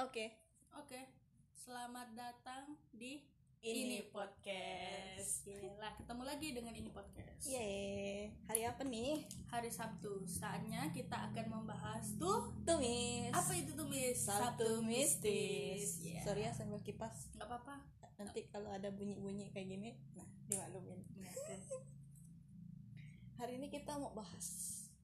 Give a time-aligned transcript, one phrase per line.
[0.00, 0.32] Oke.
[0.72, 1.04] Oke,
[1.52, 3.20] selamat datang di
[3.60, 5.44] Ini Podcast.
[5.44, 7.44] Gila, ketemu lagi dengan ini podcast.
[7.44, 8.32] Yeay.
[8.48, 9.20] Hari apa nih?
[9.52, 13.36] Hari Sabtu, saatnya kita akan membahas tuh Tumis.
[13.36, 14.24] apa itu tuh Miss?
[14.24, 16.00] Sabtu mistis.
[16.00, 16.24] Iya.
[16.24, 17.28] Sorry ya sambil kipas.
[17.36, 17.84] Nggak apa-apa.
[18.16, 21.04] Nanti kalau ada bunyi-bunyi kayak gini, nah dimaklumin.
[21.20, 21.56] Oke.
[23.44, 24.48] Hari ini kita mau bahas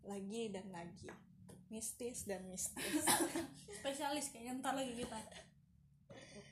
[0.00, 1.12] lagi dan lagi
[1.68, 3.05] mistis dan mistis.
[4.19, 5.19] Spesialis kayaknya ntar lagi kita.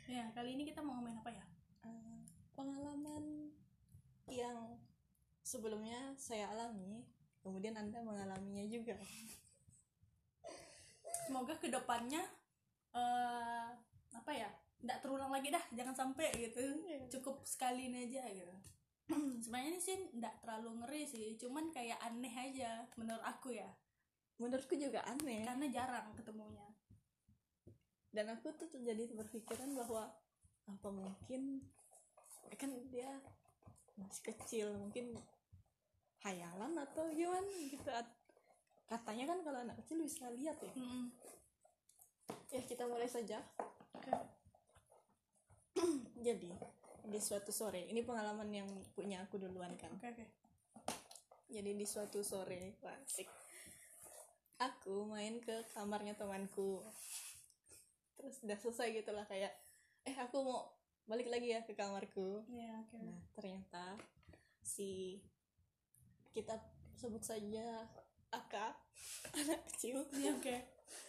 [0.06, 1.42] Ya, kali ini kita mau ngomongin apa ya?
[1.82, 2.22] Eh,
[2.54, 3.50] pengalaman
[4.30, 4.78] yang
[5.42, 7.02] sebelumnya saya alami,
[7.42, 8.94] kemudian anda mengalaminya juga.
[11.26, 12.22] Semoga ke depannya
[12.94, 13.66] eh
[14.14, 14.46] apa ya?
[14.86, 16.62] Nggak terulang lagi dah, jangan sampai gitu.
[16.62, 17.10] Iya.
[17.18, 18.54] Cukup sekali ini aja gitu.
[19.42, 23.66] Sebenarnya ini sih nggak terlalu ngeri sih, cuman kayak aneh aja menurut aku ya.
[24.38, 25.42] Menurutku juga aneh.
[25.42, 26.75] karena jarang ketemunya
[28.16, 30.08] dan aku tuh jadi berpikiran bahwa
[30.64, 31.60] apa mungkin
[32.56, 33.12] kan dia
[34.00, 35.12] masih kecil mungkin
[36.24, 37.92] hayalan atau gimana gitu.
[37.92, 38.16] At-
[38.88, 40.72] katanya kan kalau anak kecil bisa lihat ya.
[40.72, 41.12] Mm-mm.
[42.48, 43.44] ya kita mulai saja.
[46.26, 46.50] Jadi
[47.06, 49.92] di suatu sore ini pengalaman yang punya aku duluan kan.
[50.00, 50.26] Oke oke.
[51.46, 53.28] Jadi di suatu sore wah, asik.
[54.56, 56.80] Aku main ke kamarnya temanku
[58.16, 59.52] terus udah selesai gitu lah kayak
[60.06, 60.72] eh aku mau
[61.06, 62.42] balik lagi ya ke kamarku.
[62.50, 62.98] Ya oke.
[62.98, 63.94] Nah ternyata
[64.64, 65.22] si
[66.34, 66.58] kita
[66.98, 67.86] sebut saja
[68.34, 68.74] Aka
[69.38, 70.02] anak kecil.
[70.18, 70.56] Ya oke.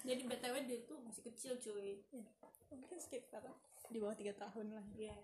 [0.05, 2.03] Jadi btw dia tuh masih kecil cuy.
[2.69, 3.41] Mungkin sekitar
[3.89, 4.87] di bawah tiga tahun lah.
[4.95, 5.17] Iya.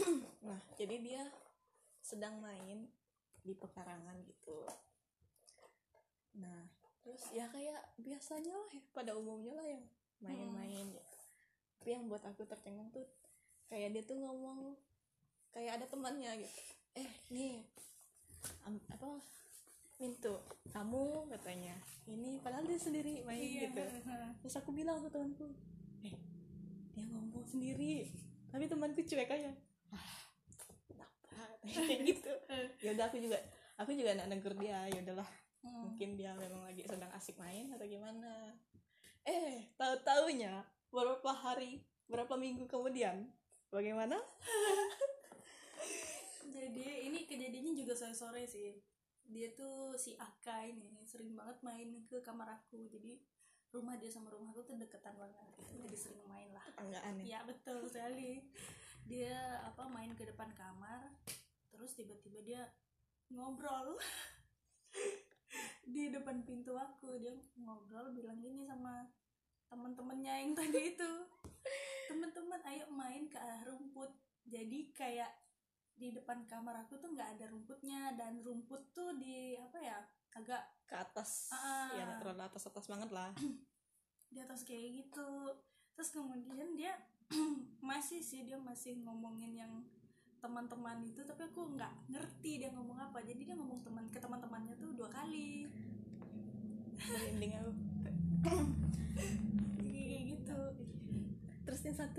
[0.40, 1.22] Nah, jadi dia
[2.00, 2.88] sedang main
[3.44, 4.64] di pekarangan gitu.
[6.40, 6.64] Nah,
[7.04, 9.84] terus ya kayak biasanya lah ya, pada umumnya lah yang
[10.20, 11.12] main-main gitu.
[11.76, 13.04] Tapi yang buat aku tercengang tuh
[13.66, 14.76] kayak dia tuh ngomong
[15.50, 16.60] kayak ada temannya gitu.
[16.94, 17.64] Eh, nih
[18.64, 19.20] am- apa
[19.96, 20.32] Mintu,
[20.72, 21.76] kamu katanya.
[22.08, 23.84] Ini padahal dia sendiri main iya gitu.
[24.40, 25.44] Terus aku bilang ke temanku,
[26.00, 26.16] eh
[26.90, 28.08] dia ngomong sendiri.
[28.48, 29.52] Tapi temanku cuek aja.
[29.92, 30.08] Ah,
[30.88, 31.36] kenapa?
[31.84, 32.32] Kayak gitu.
[32.84, 33.36] Ya udah aku juga
[33.76, 34.88] aku juga nak negur dia.
[34.88, 35.28] Ya udahlah,
[35.60, 35.92] Hmm.
[35.92, 38.56] mungkin dia memang lagi sedang asik main atau gimana.
[39.30, 43.30] Eh, tahu-taunya beberapa hari, berapa minggu kemudian,
[43.70, 44.18] bagaimana?
[46.50, 48.74] jadi ini kejadiannya juga sore sore sih
[49.30, 53.16] dia tuh si Aka ini sering banget main ke kamar aku jadi
[53.70, 55.86] rumah dia sama rumah aku tuh deketan banget gitu.
[55.86, 57.24] jadi sering main lah Enggak aneh.
[57.30, 58.42] ya betul sekali
[59.06, 61.14] dia apa main ke depan kamar
[61.70, 62.62] terus tiba-tiba dia
[63.30, 63.94] ngobrol
[65.94, 68.66] di depan pintu aku dia ngobrol bilang gini
[69.70, 71.12] teman-temannya yang tadi itu
[72.10, 74.10] teman-teman ayo main ke arah rumput
[74.44, 75.30] jadi kayak
[75.94, 79.98] di depan kamar aku tuh nggak ada rumputnya dan rumput tuh di apa ya
[80.34, 81.54] agak Ke atas.
[81.54, 81.94] Ah.
[81.94, 83.30] Ya, terlalu atas-atas banget lah.
[84.30, 85.58] di atas kayak gitu
[85.98, 86.94] terus kemudian dia
[87.90, 89.72] masih sih dia masih ngomongin yang
[90.40, 94.72] teman-teman itu tapi aku nggak ngerti dia ngomong apa jadi dia ngomong teman ke teman-temannya
[94.78, 95.68] tuh dua kali
[97.00, 97.89] Merinding aku.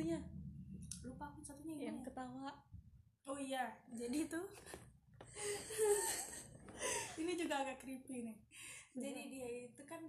[0.02, 0.18] Satunya
[1.06, 2.06] lupa aku satunya yang gimana ya?
[2.10, 2.52] ketawa.
[3.30, 4.50] oh iya jadi tuh
[7.22, 8.38] ini juga agak creepy nih
[8.98, 10.02] jadi dia itu kan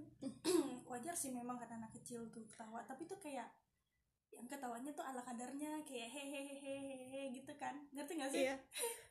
[0.96, 3.52] wajar sih memang kan anak kecil tuh ketawa tapi tuh kayak
[4.32, 8.56] yang ketawanya tuh ala kadarnya kayak hehehe gitu kan ngerti gak sih Iya.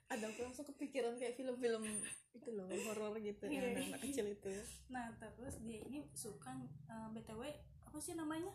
[0.09, 1.85] Ada aku langsung kepikiran kayak film-film
[2.33, 3.77] itu loh, horor gitu Iya.
[3.77, 4.49] yang anak kecil itu.
[4.89, 6.57] nah terus dia ini suka
[6.89, 7.53] eh, btw
[7.85, 8.49] apa sih namanya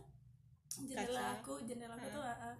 [0.71, 1.35] jendela Kaca.
[1.41, 2.57] aku jendela aku tuh eh,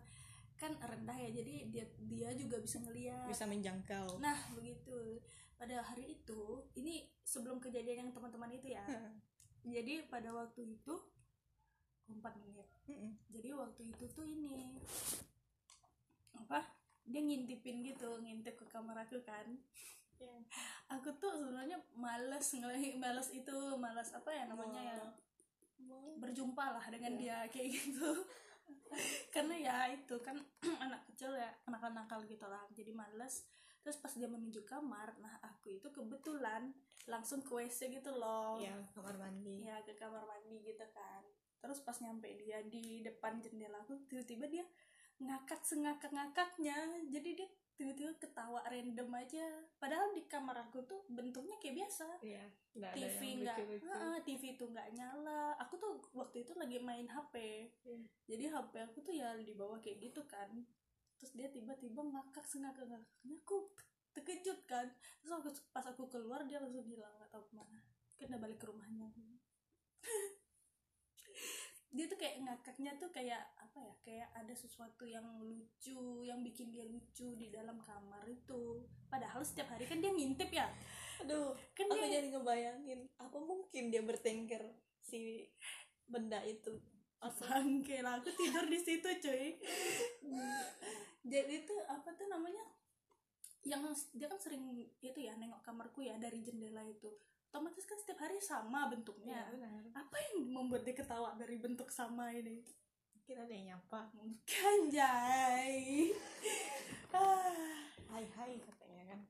[0.57, 3.29] kan rendah ya jadi dia dia juga bisa ngeliat.
[3.29, 4.19] Bisa menjangkau.
[4.19, 5.21] nah begitu.
[5.57, 8.85] Pada hari itu ini sebelum kejadian yang teman-teman itu ya.
[9.65, 10.95] Jadi pada waktu itu
[12.07, 12.69] 4 menit.
[12.87, 13.19] Mm-mm.
[13.35, 14.79] jadi waktu itu tuh ini
[16.39, 16.63] apa
[17.03, 19.59] dia ngintipin gitu ngintip ke kamar aku kan.
[20.87, 24.97] Aku tuh sebenarnya males ngelihat males itu males apa ya namanya ya
[26.17, 28.11] berjumpa lah dengan dia kayak gitu.
[29.35, 30.37] Karena ya itu kan
[30.85, 32.65] anak kecil ya anak nakal gitu lah.
[32.73, 33.47] Jadi males.
[33.87, 36.75] Terus pas dia menuju kamar nah aku itu kebetulan
[37.07, 38.59] langsung ke WC gitu loh.
[38.59, 39.63] Ya, kamar mandi.
[39.63, 41.23] ya ke kamar mandi gitu kan.
[41.63, 44.65] Terus pas nyampe dia di depan jendela aku tiba-tiba dia
[45.23, 46.75] ngakak sengakak ngakaknya.
[47.15, 47.49] Jadi dia
[47.79, 49.47] tiba-tiba ketawa random aja.
[49.79, 52.09] Padahal di kamar aku tuh bentuknya kayak biasa.
[52.27, 52.43] Iya
[52.77, 53.57] TV nggak
[54.25, 55.16] TV tuh nggak nyala
[55.77, 57.37] aku tuh waktu itu lagi main HP
[57.85, 58.01] Iya.
[58.25, 60.49] jadi HP aku tuh ya di bawah kayak gitu kan.
[61.21, 63.69] Terus dia tiba-tiba ngakak sengakak ngakaknya aku
[64.17, 64.89] terkejut kan.
[65.21, 67.85] Terus aku pas aku keluar dia langsung hilang nggak tahu ke mana.
[68.25, 69.13] Udah balik ke rumahnya.
[71.97, 76.69] Dia tuh kayak ngakaknya tuh kayak apa ya kayak ada sesuatu yang lucu yang bikin
[76.69, 78.85] dia lucu di dalam kamar itu.
[79.09, 80.69] Padahal setiap hari kan dia ngintip ya.
[81.25, 85.47] Aduh kan aku dia jadi ngebayangin apa mungkin dia bertengkar si
[86.11, 86.75] benda itu.
[87.27, 89.59] Bangke lah aku tidur di situ cuy.
[91.27, 92.63] Jadi tuh apa tuh namanya?
[93.67, 94.63] Yang dia kan sering
[95.03, 97.11] itu ya nengok kamarku ya dari jendela itu.
[97.51, 99.43] Otomatis kan setiap hari sama bentuknya.
[99.51, 99.91] Benar.
[99.97, 102.63] Apa yang membuat dia ketawa dari bentuk sama ini?
[103.27, 104.07] Kira ada yang nyapa.
[104.47, 106.15] Kan jai.
[107.11, 107.83] Ah,
[108.13, 109.21] hai hai katanya kan.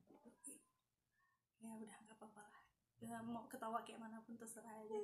[1.62, 2.64] Ya udah nggak apa-apa lah.
[3.00, 5.00] Ya, mau ketawa kayak mana pun terserah aja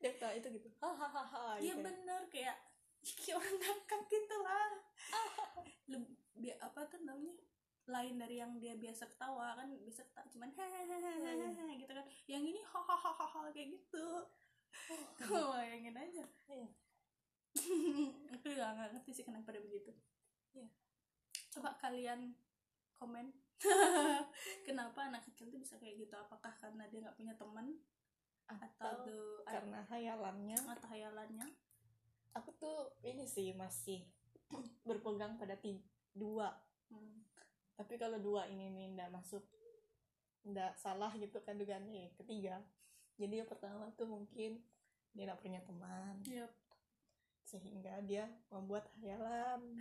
[0.00, 0.68] dia ketawa itu gitu.
[0.80, 1.84] Hahaha iya gitu.
[1.84, 2.56] bener kayak
[3.04, 4.72] kayak orang ngakak gitu lah.
[5.92, 7.36] Lebih apa tuh namanya?
[7.88, 12.06] Lain dari yang dia biasa ketawa kan bisa ketawa cuman hahaha gitu kan.
[12.24, 14.06] Yang ini hahaha kayak gitu.
[15.30, 15.52] Oh.
[15.52, 16.24] Bayangin aja.
[16.48, 16.68] Iya.
[18.34, 19.92] aku juga nggak ngerti sih kenapa dia begitu.
[20.56, 20.68] Iya.
[21.50, 22.34] coba kalian
[22.94, 23.34] komen.
[24.66, 26.14] Kenapa anak kecil tuh bisa kayak gitu?
[26.16, 27.76] Apakah karena dia nggak punya teman
[28.50, 31.46] atau atau tuh karena hayalannya atau hayalannya
[32.34, 34.04] aku tuh ini sih masih
[34.88, 35.84] berpegang pada ti-
[36.14, 36.50] dua
[36.90, 37.22] Hmm.
[37.78, 39.46] tapi kalau dua ini nih ndak masuk
[40.42, 42.58] ndak salah gitu kan dugaannya ketiga
[43.14, 44.58] jadi yang pertama tuh mungkin
[45.14, 46.50] dia nggak punya teman Yap.
[47.46, 49.78] sehingga dia membuat hayalan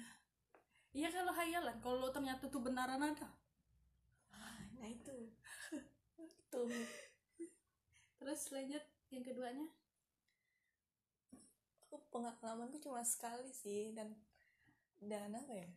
[0.89, 3.29] Iya kalau hayalan, kalau ternyata tuh benaran ada.
[4.77, 5.33] nah itu
[6.53, 6.69] tuh
[8.19, 9.67] Terus lanjut yang keduanya.
[11.89, 14.13] Aku pengalamanku cuma sekali sih dan
[15.01, 15.67] dan apa ya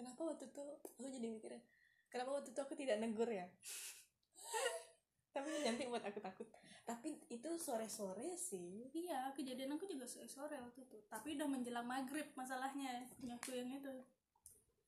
[0.00, 0.64] kenapa waktu itu
[0.96, 1.62] aku jadi mikirnya
[2.08, 3.44] kenapa waktu itu aku tidak negur ya
[5.36, 6.48] tapi nanti buat aku takut
[6.84, 11.00] tapi itu sore sore sih Iya, kejadian aku juga sore sore waktu itu.
[11.08, 13.08] Tapi udah menjelang maghrib masalahnya.
[13.40, 13.94] Aku yang itu,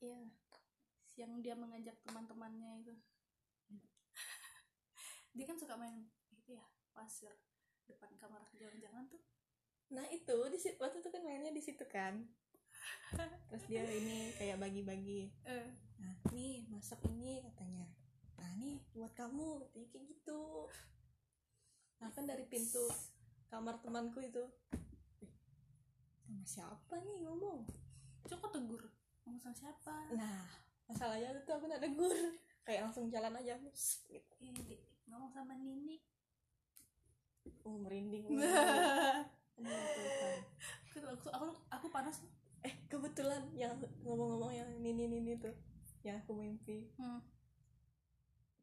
[0.05, 0.21] iya
[1.17, 2.95] yang dia mengajak teman-temannya itu.
[5.37, 6.05] dia kan suka main
[6.37, 7.33] itu ya pasir
[7.89, 9.21] depan kamar jangan-jangan tuh.
[9.87, 12.27] Nah itu di situ waktu itu kan mainnya di situ kan.
[13.49, 15.31] Terus dia ini kayak bagi-bagi.
[15.47, 15.69] Eh,
[15.99, 17.87] nah nih masak ini katanya.
[18.37, 20.67] Nah nih buat kamu katanya kayak gitu.
[22.03, 22.85] Nah kan dari pintu
[23.47, 24.43] kamar temanku itu.
[25.23, 25.33] "Eh,
[26.27, 27.63] sama siapa nih ngomong?
[28.27, 28.83] Coba tegur.
[29.25, 29.95] Ngomong sama siapa?
[30.15, 30.43] nah
[30.87, 32.15] masalahnya itu aku nggak negur
[32.63, 34.35] kayak langsung jalan aja gitu.
[34.67, 35.99] Dik, ngomong sama Nini.
[37.67, 38.27] oh merinding
[39.61, 42.21] aku, aku, aku, aku panas.
[42.67, 45.55] eh kebetulan yang ngomong-ngomong yang nini nini tuh
[46.03, 46.91] yang aku mimpi.
[46.99, 47.23] Hmm.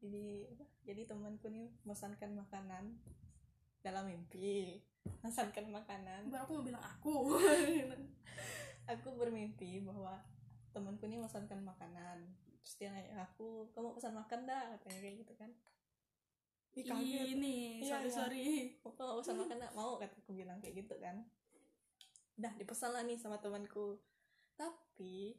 [0.04, 0.44] jadi
[0.84, 3.00] jadi temanku nih memesankan makanan
[3.80, 4.84] dalam mimpi.
[5.24, 6.28] Memesankan makanan.
[6.28, 7.40] Baru aku mau bilang aku.
[8.92, 10.20] aku bermimpi bahwa
[10.76, 12.28] temanku nih memesankan makanan.
[12.60, 15.52] Terus dia nanya aku kamu pesan makan dah katanya kayak gitu kan
[16.74, 18.16] Ih, Ini, Iya, sorry iya.
[18.18, 18.44] sorry.
[18.82, 21.22] kamu mau pesan makan mau kataku bilang kayak gitu kan.
[22.34, 24.02] Dah dipesan lah nih sama temanku.
[24.58, 25.38] Tapi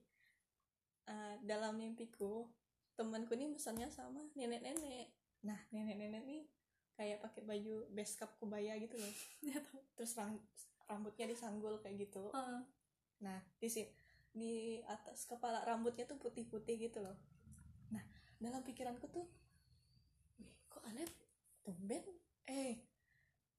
[1.06, 2.48] eh, dalam mimpiku
[2.96, 5.12] temanku nih pesannya sama nenek-nenek.
[5.44, 6.42] Nah nenek-nenek nih
[6.96, 9.13] kayak pakai baju base cap kebaya gitu loh.
[10.00, 10.39] Terus ram-
[10.88, 12.32] rambutnya disanggul kayak gitu.
[12.32, 12.62] Heeh.
[13.15, 13.88] nah di si-
[14.36, 17.15] di atas kepala rambutnya tuh putih-putih gitu loh.
[17.92, 18.04] Nah
[18.39, 19.24] dalam pikiranku tuh
[20.39, 21.12] "Wih, kok aneh eh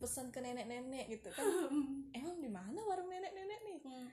[0.07, 1.43] pesan ke nenek-nenek gitu kan
[2.17, 4.09] emang di mana warung nenek-nenek nih Hmm.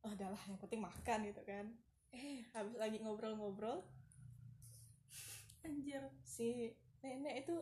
[0.00, 1.66] oh adalah yang penting makan gitu kan
[2.10, 3.82] eh habis lagi ngobrol-ngobrol
[5.60, 6.00] Anjir.
[6.22, 7.54] si nenek itu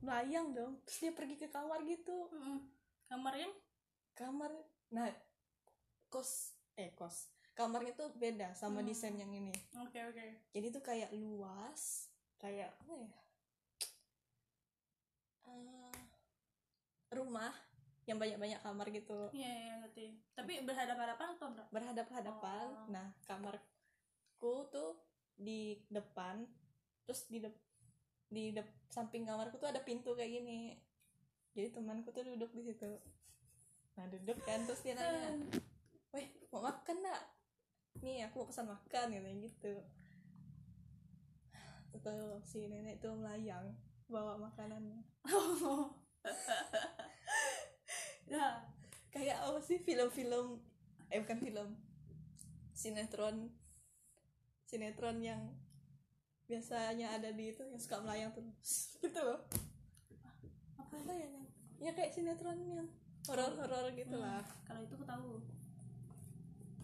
[0.00, 2.58] melayang dong terus dia pergi ke kamar gitu Mm-mm.
[3.04, 3.50] Kamar yang
[4.14, 4.54] kamar
[4.88, 5.10] nah
[6.06, 8.88] kos eh kos kamarnya tuh beda sama Hmm.
[8.88, 10.26] desain yang ini oke oke.
[10.50, 12.06] jadi tuh kayak luas
[12.38, 13.10] kayak apa ya
[15.50, 15.98] Eh,
[17.30, 17.54] rumah
[18.10, 19.30] yang banyak-banyak kamar gitu.
[19.30, 20.18] Iya iya ngerti.
[20.34, 21.68] Tapi berhadapan-hadapan atau enggak?
[21.70, 22.66] berhadap-hadapan.
[22.74, 22.90] Oh.
[22.90, 24.98] nah kamarku tuh
[25.38, 26.42] di depan
[27.06, 27.54] terus di dep
[28.26, 30.74] di dep samping kamarku tuh ada pintu kayak gini.
[31.54, 32.98] Jadi temanku tuh duduk di situ.
[33.94, 35.38] Nah duduk kan terus dia nanya
[36.10, 37.22] weh mau makan nak
[38.02, 39.74] nih aku mau pesan makan katanya gitu.
[41.94, 43.70] Atau si nenek tuh melayang
[44.10, 45.06] bawa makanannya
[48.30, 48.62] ya
[49.10, 50.62] kayak apa sih film-film
[51.10, 51.68] eh bukan film
[52.70, 53.50] sinetron
[54.70, 55.50] sinetron yang
[56.46, 58.42] biasanya ada di itu yang suka melayang tuh.
[59.02, 59.42] Gitu loh.
[60.78, 61.46] Apa apa ya yang
[61.82, 62.86] ya kayak sinetron yang
[63.26, 64.42] horor-horor gitu lah.
[64.66, 65.30] Kalau itu aku tahu.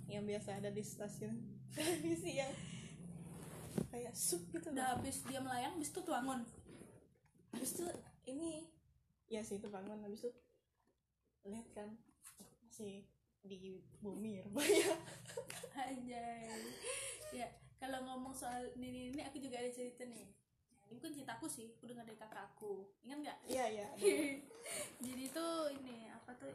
[0.07, 1.35] Yang biasa ada di stasiun
[1.75, 2.51] televisi yang
[3.91, 6.41] kayak sup gitu udah habis dia melayang habis itu tuangon
[7.53, 7.85] habis itu
[8.25, 8.65] ini
[9.29, 10.33] ya sih itu bangun habis itu
[11.47, 11.89] lihat kan
[12.67, 13.07] masih
[13.47, 14.99] di bumi rupanya.
[15.87, 16.51] Anjay.
[17.31, 17.47] ya
[17.79, 20.27] kalau ngomong soal ini ini aku juga ada cerita nih.
[20.27, 20.29] Ya,
[20.91, 22.91] ini bukan ceritaku sih aku dengar dari kakakku.
[23.07, 23.39] Ingat nggak?
[23.47, 23.87] Iya iya
[25.07, 26.53] jadi tuh ini apa tuh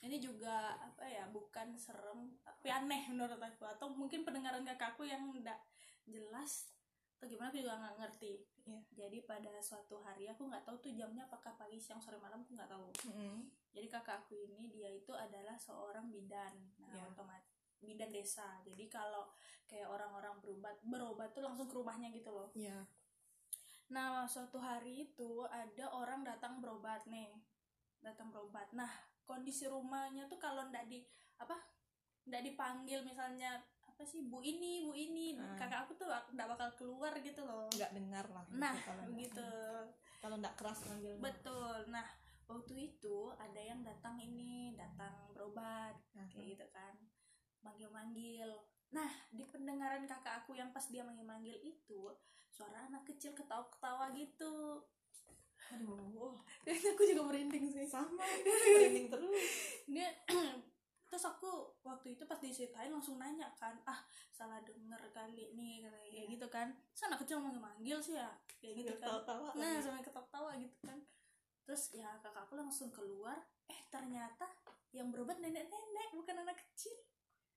[0.00, 3.68] ini juga apa ya bukan serem tapi aneh menurut aku.
[3.68, 5.60] Atau mungkin pendengaran kakakku yang enggak
[6.08, 6.72] jelas
[7.20, 8.32] atau gimana aku juga nggak ngerti
[8.70, 8.80] Iya.
[8.94, 12.54] jadi pada suatu hari aku nggak tahu tuh jamnya apakah pagi siang sore malam aku
[12.54, 13.50] nggak tahu Mm-mm.
[13.74, 17.02] jadi kakakku ini dia itu adalah seorang bidan nah Ya.
[17.04, 17.50] otomatis
[17.82, 19.26] bidan desa jadi kalau
[19.66, 22.86] kayak orang-orang berobat berobat tuh langsung ke rumahnya gitu loh iya
[23.90, 27.34] Nah, suatu hari itu ada orang datang berobat nih.
[27.98, 28.70] Datang berobat.
[28.70, 28.86] Nah,
[29.26, 31.02] kondisi rumahnya tuh kalau ndak di
[31.42, 31.58] apa?
[32.30, 33.58] Ndak dipanggil misalnya
[34.00, 35.60] apa sih Bu ini, Bu ini, Ah.
[35.60, 37.68] kakak aku tuh ndak bakal keluar gitu loh.
[37.68, 39.50] nggak dengar lah Nah, kalau nggak- begitu.
[40.18, 41.76] kalau nggak keras manggilnya Betul.
[41.86, 42.08] Nah,
[42.46, 46.96] waktu itu ada yang datang ini, datang berobat Nah, kayak gitu kan.
[47.60, 48.48] Manggil-manggil.
[48.90, 52.08] Nah, di pendengaran kakak aku yang pas dia manggil-manggil itu,
[52.48, 54.80] suara anak kecil ketawa-ketawa gitu.
[55.70, 57.84] aduh Kayaknya aku juga merinding sih.
[57.86, 59.28] sama merinding terus
[59.86, 60.08] Dia
[61.10, 61.50] terus aku
[61.82, 63.98] waktu itu pas diceritain langsung nanya kan, ah
[64.30, 66.22] salah denger kali nih kayak Iya.
[66.30, 66.70] gitu kan.
[67.02, 69.18] Anak kecil manggil manggil sih ya, kayak gitu kan.
[69.52, 71.02] Nah sampai ketawa-tawa gitu kan.
[71.60, 73.36] Terus ya kakakku langsung keluar,
[73.66, 74.46] eh ternyata
[74.90, 76.94] yang berobat nenek-nenek bukan anak kecil.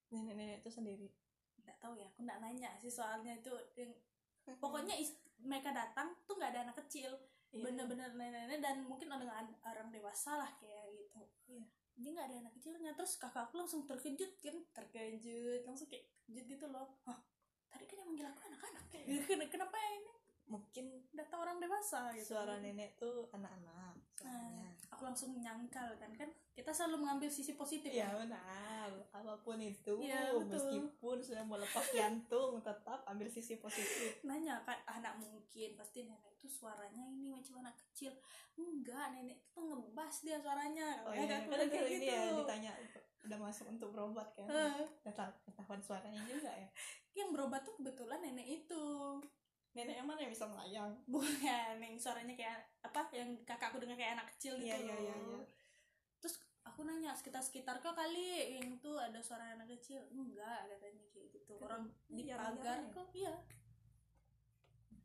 [0.09, 1.09] nenek-nenek itu sendiri
[1.57, 3.89] Nggak tahu ya, aku nggak nanya sih soalnya itu yang
[4.61, 7.13] pokoknya is- mereka datang tuh nggak ada anak kecil
[7.49, 7.65] Iya.
[7.65, 9.25] bener-bener nenek-nenek dan mungkin ada
[9.63, 11.65] orang dewasa lah kayak gitu Iya.
[11.97, 12.91] Dia nggak ada anak kecilnya.
[12.97, 14.57] Terus kakakku langsung terkejut kan.
[14.73, 15.61] Terkejut.
[15.67, 16.97] Langsung kayak kejut gitu loh.
[17.05, 17.19] Hah,
[17.69, 20.13] tadi kan yang manggil aku anak-anak Ken- kenapa ini?
[20.43, 20.85] Mungkin
[21.15, 22.35] data orang dewasa gitu.
[22.35, 27.89] suara nenek tuh anak-anak suaranya aku langsung menyangkal kan kan kita selalu mengambil sisi positif
[27.89, 30.53] Iya benar, apa pun itu, Iya, betul.
[30.53, 34.21] meskipun sudah mau lepas jantung, tetap ambil sisi positif.
[34.21, 38.13] nanya kan anak mungkin pasti nenek itu suaranya ini macam anak kecil
[38.53, 42.17] enggak nenek itu ngebas dia suaranya Oh Ya, iya, aku kan kayak kalau ini ya
[42.21, 42.37] gitu.
[42.39, 42.71] ditanya
[43.23, 44.45] udah masuk untuk berobat kan,
[45.41, 46.69] ketahuan suaranya juga ya.
[47.13, 48.83] yang berobat tuh kebetulan nenek itu
[49.73, 50.91] Nenek yang mana yang bisa melayang?
[51.11, 55.01] bukan yang suaranya kayak apa yang kakakku dengar kayak anak kecil gitu Iya iya loh.
[55.01, 55.15] iya.
[55.17, 55.39] iya.
[56.17, 61.03] terus aku nanya sekitar sekitar kau kali yang tuh ada suara anak kecil enggak katanya
[61.09, 62.93] kayak gitu Kan orang di jarang-jarang pagar ya.
[62.93, 63.33] kok iya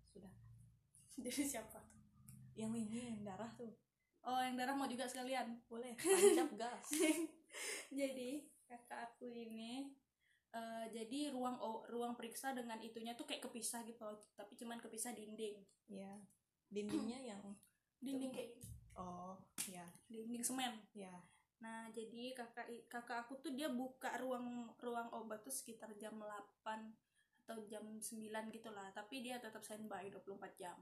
[0.05, 0.33] Sudah.
[1.25, 1.85] jadi siapa tuh
[2.55, 3.71] Yang ini yang darah tuh,
[4.21, 6.91] oh yang darah mau juga sekalian boleh tancap gas.
[7.95, 8.31] jadi
[8.67, 9.95] kakak aku ini
[10.55, 15.13] eh, jadi ruang ruang periksa dengan itunya tuh kayak kepisah gitu loh, tapi cuman kepisah
[15.13, 15.61] dinding.
[15.89, 16.13] Iya.
[16.69, 17.43] Dindingnya yang
[17.99, 18.57] dinding kayak
[18.97, 19.37] oh
[19.69, 20.73] ya dinding semen.
[20.97, 21.13] Ya.
[21.59, 26.63] Nah, jadi kakak kakak aku tuh dia buka ruang ruang obat tuh sekitar jam 8
[27.49, 28.05] atau jam 9
[28.55, 30.77] gitu lah, tapi dia tetap standby 24 jam.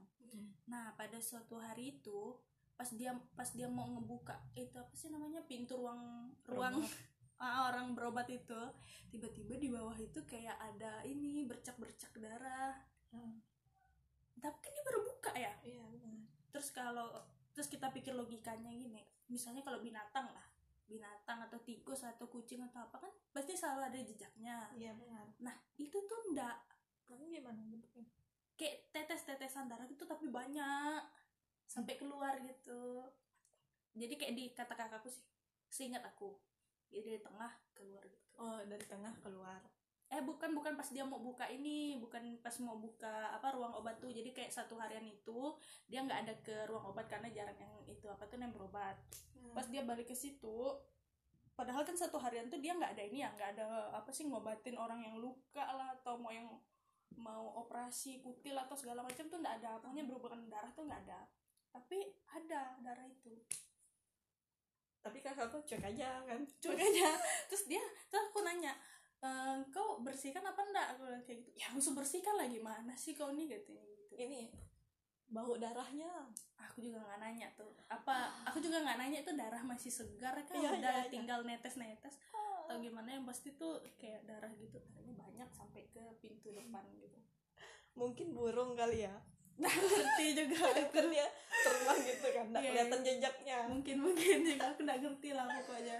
[0.67, 2.37] Nah, pada suatu hari itu
[2.77, 5.41] pas dia pas dia mau ngebuka itu apa sih namanya?
[5.49, 6.77] Pintu ruang ruang
[7.41, 8.61] orang berobat itu,
[9.13, 12.73] tiba-tiba di bawah itu kayak ada ini bercak-bercak darah.
[13.13, 13.41] Hmm.
[14.37, 15.53] Tapi kan dia baru buka ya.
[15.61, 16.17] Iya benar.
[16.53, 20.47] Terus kalau terus kita pikir logikanya gini, misalnya kalau binatang lah,
[20.89, 24.69] binatang atau tikus atau kucing atau apa kan pasti selalu ada jejaknya.
[24.73, 25.25] Iya benar.
[25.41, 26.57] Nah itu tuh ndak
[27.07, 28.03] Kamu gimana bentuknya?
[28.57, 31.05] kayak tetes-tetesan darah gitu tapi banyak
[31.69, 33.05] sampai keluar gitu.
[33.93, 35.21] Jadi kayak di kata kakakku sih,
[35.69, 36.33] seingat aku,
[36.91, 38.27] jadi dari tengah keluar gitu.
[38.39, 39.61] Oh dari tengah keluar.
[40.07, 43.99] Eh bukan bukan pas dia mau buka ini, bukan pas mau buka apa ruang obat
[43.99, 44.09] tuh.
[44.11, 45.55] Jadi kayak satu harian itu
[45.91, 48.95] dia nggak ada ke ruang obat karena jarang yang itu apa tuh yang berobat.
[49.55, 50.77] pas dia balik ke situ
[51.57, 54.77] padahal kan satu harian tuh dia nggak ada ini ya nggak ada apa sih ngobatin
[54.77, 56.45] orang yang luka lah atau mau yang
[57.17, 61.25] mau operasi kutil atau segala macam tuh nggak ada pokoknya berhubungan darah tuh nggak ada
[61.73, 63.33] tapi ada darah itu
[65.03, 66.39] Tapi kakakku cek aja kan.
[66.63, 67.09] cuek aja.
[67.47, 68.73] Terus dia terus aku nanya
[69.17, 70.87] "Eh, "Eh, kau bersihkan apa enggak?
[70.93, 71.49] Aku bilang kayak gitu.
[71.57, 73.49] Ya langsung bersihkan lah gimana sih kau nih?
[73.49, 73.73] Gitu.
[74.13, 74.51] Ini
[75.27, 76.09] bau darahnya.
[76.61, 80.53] Aku juga nggak nanya tuh apa aku juga nggak nanya itu darah masih segar kan
[80.55, 81.11] Iya, udah iya, iya.
[81.11, 82.15] tinggal netes netes
[82.67, 83.09] atau gimana?
[83.17, 84.77] Yang pasti tuh kayak darah gitu.
[84.93, 87.17] Kayaknya banyak sampai ke pintu depan gitu.
[87.97, 89.15] Mungkin burung kali ya
[89.57, 93.57] nah ngerti juga kan dia terbang gitu kan nggak Iya, kelihatan jejaknya.
[93.67, 94.37] Mungkin mungkin.
[94.45, 95.99] Juga aku nggak ngerti lah pokoknya.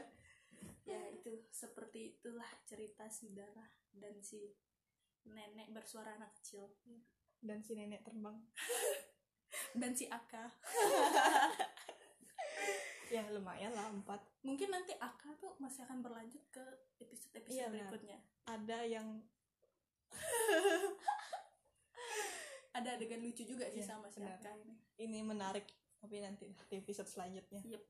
[0.85, 4.53] Ya itu seperti itulah cerita si darah dan si
[5.25, 6.69] nenek bersuara anak kecil.
[7.41, 8.37] Dan si nenek terbang.
[9.79, 10.45] Dan si Aka.
[13.07, 14.19] Ya lumayan lah empat.
[14.43, 16.59] Mungkin nanti Aka tuh masih akan berlanjut ke
[16.99, 17.87] episode episode Iya, benar.
[17.87, 18.17] berikutnya.
[18.43, 19.07] Ada yang
[22.77, 24.73] ada adegan lucu juga sih Iya, sama si ini.
[25.01, 25.65] Ini menarik
[25.97, 27.61] tapi nanti di episode selanjutnya.
[27.65, 27.83] Yep.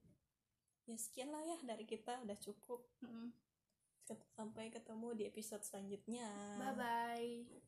[0.88, 2.88] ya sekian lah ya dari kita udah cukup.
[3.04, 3.36] Mm-mm.
[4.40, 6.32] sampai ketemu di episode selanjutnya.
[6.56, 7.67] Bye bye